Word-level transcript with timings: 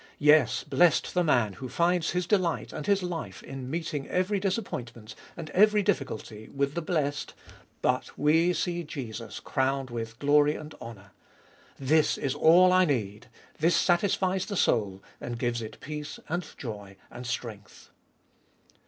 Yes, 0.17 0.63
blessed 0.63 1.13
the 1.13 1.23
man 1.23 1.53
who 1.53 1.69
finds 1.69 2.09
his 2.09 2.25
delight 2.25 2.73
and 2.73 2.87
his 2.87 3.03
life 3.03 3.43
in 3.43 3.69
meeting 3.69 4.07
every 4.09 4.39
disappointment 4.39 5.13
and 5.37 5.51
every 5.51 5.83
difficulty 5.83 6.49
with 6.49 6.73
the 6.73 6.81
blessed: 6.81 7.35
But— 7.83 8.17
we 8.17 8.51
see 8.53 8.83
Jesus 8.83 9.39
crowned 9.39 9.91
with 9.91 10.17
glory 10.17 10.55
and 10.55 10.73
honour. 10.81 11.11
This 11.77 12.17
is 12.17 12.33
all 12.33 12.73
I 12.73 12.85
need! 12.85 13.27
this 13.59 13.75
satisfies 13.75 14.47
the 14.47 14.57
soul, 14.57 15.03
and 15.19 15.37
gives 15.37 15.61
it 15.61 15.79
peace 15.81 16.19
and 16.27 16.47
joy 16.57 16.95
and 17.11 17.27
strength. 17.27 17.91